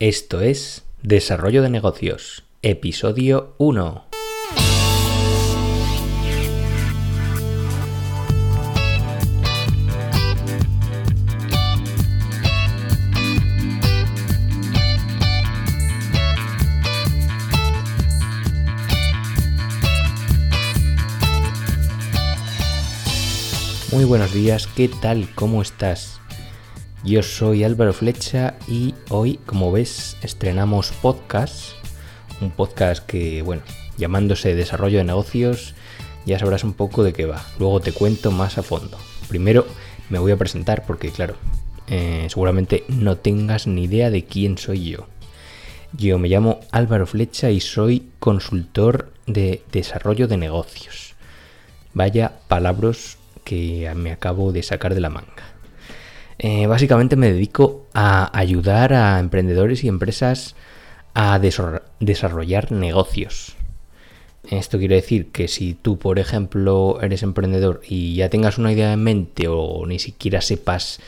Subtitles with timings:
[0.00, 4.06] Esto es Desarrollo de Negocios, episodio 1.
[23.92, 25.28] Muy buenos días, ¿qué tal?
[25.34, 26.19] ¿Cómo estás?
[27.02, 31.72] Yo soy Álvaro Flecha y hoy, como ves, estrenamos podcast.
[32.42, 33.62] Un podcast que, bueno,
[33.96, 35.74] llamándose Desarrollo de Negocios,
[36.26, 37.42] ya sabrás un poco de qué va.
[37.58, 38.98] Luego te cuento más a fondo.
[39.28, 39.66] Primero
[40.10, 41.36] me voy a presentar porque, claro,
[41.88, 45.06] eh, seguramente no tengas ni idea de quién soy yo.
[45.94, 51.14] Yo me llamo Álvaro Flecha y soy consultor de desarrollo de negocios.
[51.94, 55.59] Vaya palabras que me acabo de sacar de la manga.
[56.42, 60.56] Eh, básicamente me dedico a ayudar a emprendedores y empresas
[61.12, 63.56] a desarrollar negocios.
[64.48, 68.94] Esto quiere decir que si tú, por ejemplo, eres emprendedor y ya tengas una idea
[68.94, 71.00] en mente o ni siquiera sepas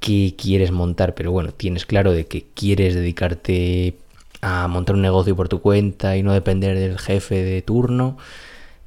[0.00, 3.94] qué quieres montar, pero bueno, tienes claro de que quieres dedicarte
[4.40, 8.18] a montar un negocio por tu cuenta y no depender del jefe de turno,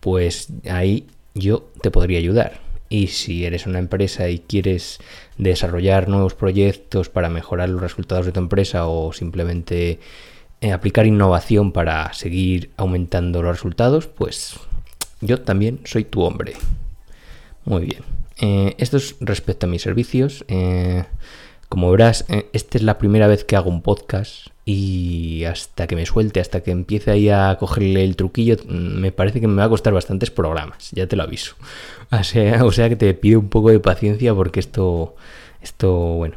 [0.02, 2.69] pues ahí yo te podría ayudar.
[2.90, 5.00] Y si eres una empresa y quieres
[5.38, 10.00] desarrollar nuevos proyectos para mejorar los resultados de tu empresa o simplemente
[10.62, 14.60] eh, aplicar innovación para seguir aumentando los resultados, pues
[15.22, 16.54] yo también soy tu hombre.
[17.66, 18.04] Muy bien.
[18.42, 20.44] Eh, esto es respecto a mis servicios.
[20.48, 21.04] Eh,
[21.70, 26.08] como verás, esta es la primera vez que hago un podcast y hasta que me
[26.08, 29.66] suelte, hasta que empiece ahí a cogerle el truquillo, mm, me parece que me va
[29.66, 31.56] a costar bastantes programas, ya te lo aviso.
[32.12, 35.16] O sea, o sea que te pido un poco de paciencia porque esto,
[35.62, 36.36] esto, bueno,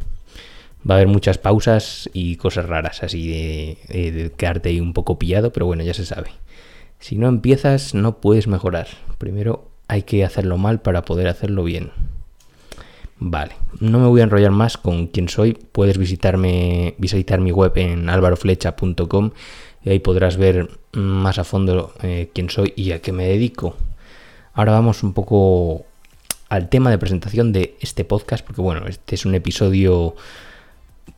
[0.89, 3.79] va a haber muchas pausas y cosas raras, así de,
[4.11, 6.31] de quedarte ahí un poco pillado, pero bueno, ya se sabe.
[6.99, 8.89] Si no empiezas, no puedes mejorar.
[9.17, 11.91] Primero hay que hacerlo mal para poder hacerlo bien.
[13.25, 15.53] Vale, no me voy a enrollar más con quién soy.
[15.53, 19.31] Puedes visitarme, visitar mi web en alvaroflecha.com
[19.85, 23.77] y ahí podrás ver más a fondo eh, quién soy y a qué me dedico.
[24.55, 25.85] Ahora vamos un poco
[26.49, 30.17] al tema de presentación de este podcast, porque bueno, este es un episodio,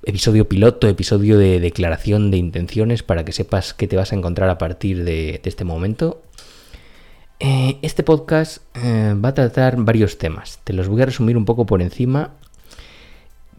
[0.02, 4.50] episodio piloto, episodio de declaración de intenciones para que sepas qué te vas a encontrar
[4.50, 6.20] a partir de este momento
[7.44, 10.60] eh, este podcast eh, va a tratar varios temas.
[10.64, 12.30] Te los voy a resumir un poco por encima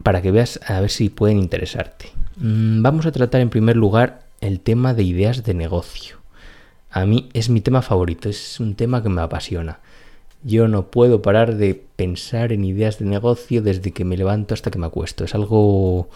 [0.02, 2.06] para que veas a ver si pueden interesarte.
[2.36, 6.16] Mm, vamos a tratar en primer lugar el tema de ideas de negocio.
[6.90, 9.78] A mí es mi tema favorito, es un tema que me apasiona.
[10.42, 14.72] Yo no puedo parar de pensar en ideas de negocio desde que me levanto hasta
[14.72, 15.22] que me acuesto.
[15.22, 16.08] Es algo,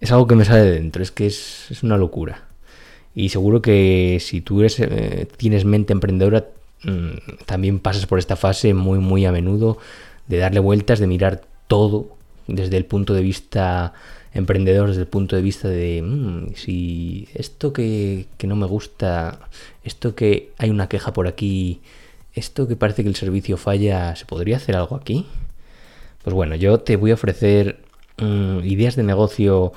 [0.00, 2.48] es algo que me sale de dentro, es que es, una locura.
[3.14, 6.48] Y seguro que si tú eres, eh, tienes mente emprendedora,
[6.84, 9.78] Mm, también pasas por esta fase muy, muy a menudo
[10.26, 13.94] de darle vueltas, de mirar todo desde el punto de vista
[14.34, 19.38] emprendedor, desde el punto de vista de mm, si esto que, que, no me gusta,
[19.84, 21.80] esto que hay una queja por aquí,
[22.34, 25.26] esto que parece que el servicio falla, ¿se podría hacer algo aquí?
[26.24, 27.78] Pues bueno, yo te voy a ofrecer
[28.18, 29.72] mm, ideas de negocio,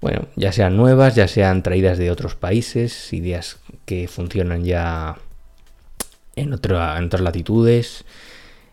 [0.00, 5.18] bueno, ya sean nuevas, ya sean traídas de otros países, ideas que funcionan ya
[6.36, 8.04] en, otras latitudes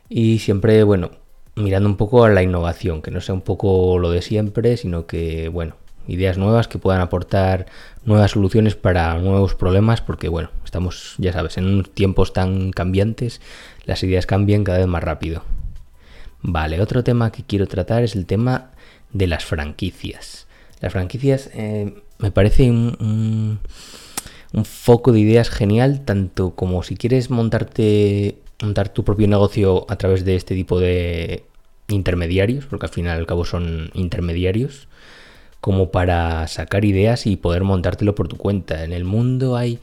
[0.09, 1.11] y siempre, bueno,
[1.55, 5.05] mirando un poco a la innovación, que no sea un poco lo de siempre, sino
[5.05, 5.75] que, bueno,
[6.07, 7.67] ideas nuevas que puedan aportar
[8.05, 13.41] nuevas soluciones para nuevos problemas, porque, bueno, estamos, ya sabes, en tiempos tan cambiantes,
[13.85, 15.43] las ideas cambian cada vez más rápido.
[16.41, 18.71] Vale, otro tema que quiero tratar es el tema
[19.11, 20.47] de las franquicias.
[20.79, 23.59] Las franquicias eh, me parece un
[24.63, 30.25] foco de ideas genial, tanto como si quieres montarte, montar tu propio negocio a través
[30.25, 31.43] de este tipo de
[31.87, 34.87] intermediarios, porque al final al cabo son intermediarios,
[35.61, 38.83] como para sacar ideas y poder montártelo por tu cuenta.
[38.83, 39.79] En el mundo hay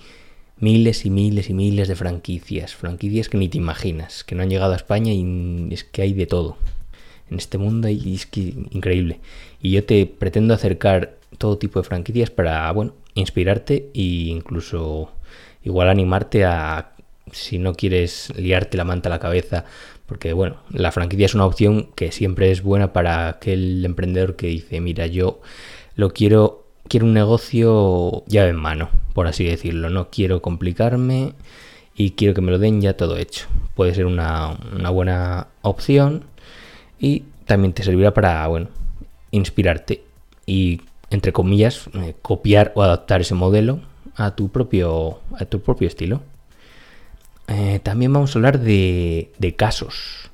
[0.58, 4.50] miles y miles y miles de franquicias, franquicias que ni te imaginas, que no han
[4.50, 6.56] llegado a España y es que hay de todo.
[7.30, 9.20] En este mundo hay, es que increíble.
[9.60, 15.10] Y yo te pretendo acercar todo tipo de franquicias para, bueno, inspirarte e incluso
[15.62, 16.92] igual animarte a,
[17.32, 19.64] si no quieres liarte la manta a la cabeza,
[20.06, 24.46] porque bueno, la franquicia es una opción que siempre es buena para aquel emprendedor que
[24.46, 25.40] dice, mira, yo
[25.96, 31.32] lo quiero, quiero un negocio llave en mano, por así decirlo, no quiero complicarme
[31.96, 33.46] y quiero que me lo den ya todo hecho.
[33.74, 36.24] Puede ser una, una buena opción
[37.00, 38.68] y también te servirá para, bueno,
[39.30, 40.02] inspirarte
[40.46, 43.80] y entre comillas, eh, copiar o adaptar ese modelo
[44.16, 46.22] a tu propio, a tu propio estilo.
[47.48, 50.30] Eh, también vamos a hablar de, de casos,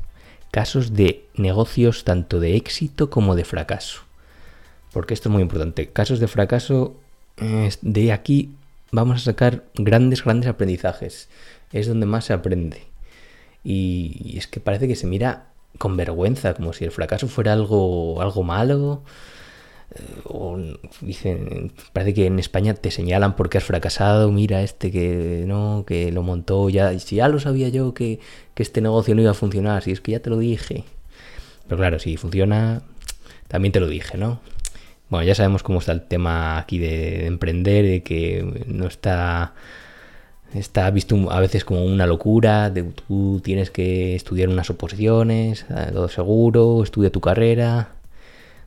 [0.50, 4.00] casos de negocios tanto de éxito como de fracaso.
[4.92, 5.88] Porque esto es muy importante.
[5.88, 6.96] Casos de fracaso,
[7.80, 8.54] de aquí
[8.92, 11.28] vamos a sacar grandes, grandes aprendizajes.
[11.72, 12.82] Es donde más se aprende.
[13.64, 15.46] Y es que parece que se mira
[15.78, 19.02] con vergüenza, como si el fracaso fuera algo, algo malo.
[19.94, 20.58] Eh, o
[21.00, 26.12] dicen, parece que en España te señalan porque has fracasado, mira este que no, que
[26.12, 28.20] lo montó ya, si ya lo sabía yo que,
[28.54, 30.84] que este negocio no iba a funcionar, si es que ya te lo dije.
[31.66, 32.82] Pero claro, si funciona,
[33.48, 34.40] también te lo dije, ¿no?
[35.08, 39.54] Bueno, ya sabemos cómo está el tema aquí de, emprender, de que no está
[40.54, 45.90] está visto a veces como una locura, de tú tienes que estudiar unas oposiciones, eh,
[45.92, 47.90] todo seguro, estudia tu carrera.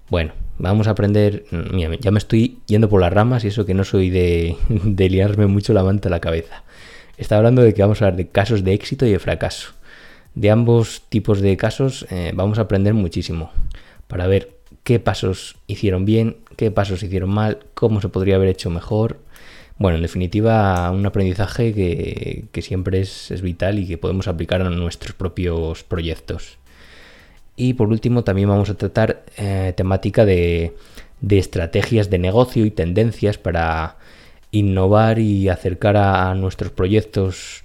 [0.10, 3.74] Bueno, vamos a aprender, mira, ya me estoy yendo por las ramas y eso que
[3.74, 6.64] no soy de, de liarme mucho la manta a la cabeza.
[7.18, 9.74] Está hablando de que vamos a hablar de casos de éxito y de fracaso.
[10.36, 13.52] De ambos tipos de casos eh, vamos a aprender muchísimo
[14.08, 18.70] para ver qué pasos hicieron bien, qué pasos hicieron mal, cómo se podría haber hecho
[18.70, 19.20] mejor.
[19.78, 25.16] Bueno, en definitiva, un aprendizaje que, siempre es, vital y que podemos aplicar a nuestros
[25.16, 26.58] propios proyectos.
[27.56, 30.76] Y por último, también vamos a tratar eh, temática de,
[31.30, 33.98] estrategias de negocio y tendencias para
[34.52, 37.64] innovar y acercar a, nuestros proyectos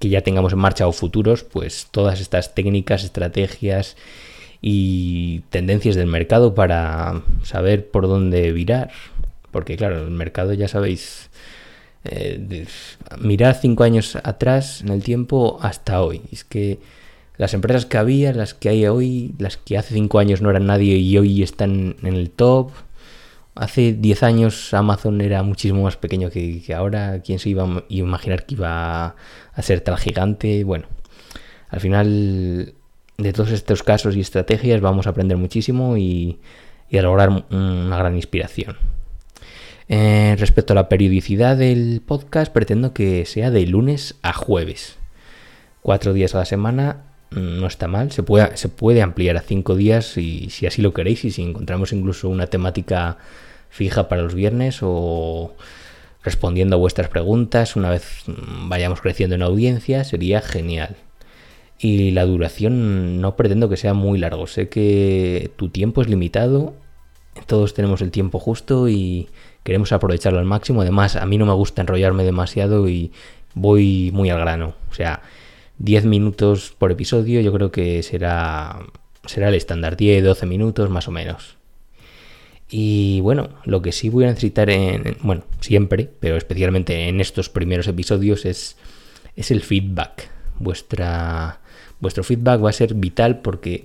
[0.00, 3.96] que ya tengamos en marcha o futuros, pues todas estas técnicas, estrategias
[4.60, 8.90] y tendencias del mercado para saber por dónde virar.
[9.50, 11.30] Porque claro, el mercado ya sabéis,
[12.04, 12.66] eh,
[13.18, 16.22] mirar cinco años atrás en el tiempo hasta hoy.
[16.32, 16.78] Es que
[17.38, 20.66] las empresas que había, las que hay hoy, las que hace cinco años no eran
[20.66, 22.72] nadie y hoy están en el top.
[23.54, 27.22] Hace diez años Amazon era muchísimo más pequeño que, ahora.
[27.22, 29.14] ¿Quién se iba a imaginar que iba
[29.52, 30.64] a ser tal gigante?
[30.64, 30.86] Bueno,
[31.68, 32.74] al final
[33.16, 36.40] de todos estos casos y estrategias vamos a aprender muchísimo y,
[36.92, 38.76] a lograr una gran inspiración.
[39.88, 44.98] Eh, respecto a la periodicidad del podcast, pretendo que sea de lunes a jueves.
[45.82, 49.74] Cuatro días a la semana no está mal, se puede, se puede ampliar a cinco
[49.74, 53.18] días si, si así lo queréis y si encontramos incluso una temática
[53.70, 55.54] fija para los viernes o
[56.22, 60.96] respondiendo a vuestras preguntas una vez mm, vayamos creciendo en audiencia, sería genial.
[61.78, 64.48] Y la duración no pretendo que sea muy largo.
[64.48, 66.74] Sé que tu tiempo es limitado.
[67.46, 69.28] Todos tenemos el tiempo justo y
[69.62, 70.80] queremos aprovecharlo al máximo.
[70.82, 73.12] Además, a mí no me gusta enrollarme demasiado y
[73.54, 74.74] voy muy al grano.
[74.90, 75.22] O sea,
[75.78, 78.80] 10 minutos por episodio yo creo que será,
[79.24, 79.96] será el estándar.
[79.96, 81.56] 10, 12 minutos más o menos.
[82.70, 87.48] Y bueno, lo que sí voy a necesitar en, bueno, siempre, pero especialmente en estos
[87.48, 88.76] primeros episodios es,
[89.36, 90.28] es el feedback.
[90.58, 91.60] Vuestra
[92.00, 93.84] Vuestro feedback va a ser vital porque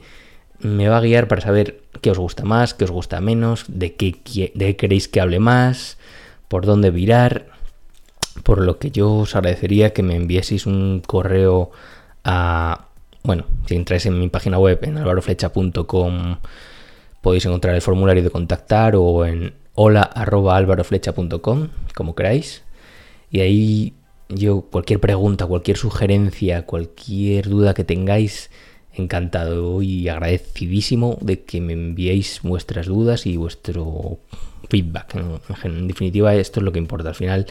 [0.60, 3.96] me va a guiar para saber qué os gusta más, qué os gusta menos, de
[3.96, 5.98] qué, de queréis que hable más,
[6.48, 7.48] por dónde virar.
[8.42, 11.72] Por lo que yo os agradecería que me envieseis un correo
[12.24, 12.88] a...
[13.24, 16.38] Bueno, si entráis en mi página web en alvaroflecha.com
[17.22, 22.64] podéis encontrar el formulario de contactar o en hola.alvaroflecha.com, como queráis.
[23.32, 23.94] Y ahí
[24.30, 28.52] yo, cualquier pregunta, cualquier sugerencia, cualquier duda que tengáis,
[28.94, 34.20] encantado y agradecidísimo de que me enviéis vuestras dudas y vuestro
[34.70, 35.16] feedback.
[35.64, 37.10] En, definitiva, esto es lo que importa.
[37.10, 37.48] Al final,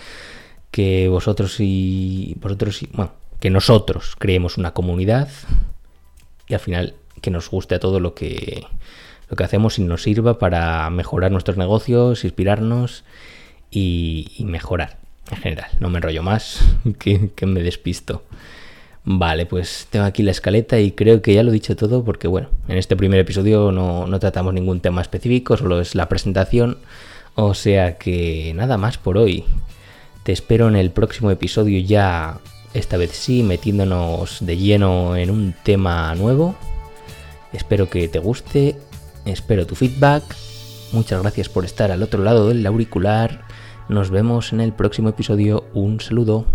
[0.72, 5.28] que vosotros y vosotros y, bueno, que nosotros creemos una comunidad
[6.48, 8.64] y al final que nos guste a todo lo que
[9.28, 13.04] lo que hacemos y nos sirva para mejorar nuestros negocios, inspirarnos
[13.70, 14.98] y mejorar
[15.30, 15.70] en general.
[15.80, 16.60] No me enrollo más,
[16.98, 18.22] que, me despisto.
[19.04, 22.28] Vale, pues tengo aquí la escaleta y creo que ya lo he dicho todo porque,
[22.28, 26.78] bueno, en este primer episodio no, no tratamos ningún tema específico, solo es la presentación.
[27.34, 29.44] O sea que nada más por hoy.
[30.22, 32.38] Te espero en el próximo episodio ya,
[32.74, 36.54] esta vez sí, metiéndonos de lleno en un tema nuevo.
[37.52, 38.76] Espero que te guste,
[39.24, 40.22] espero tu feedback.
[40.92, 43.44] Muchas gracias por estar al otro lado del auricular
[43.88, 45.64] nos vemos en el próximo episodio.
[45.74, 46.46] Un saludo.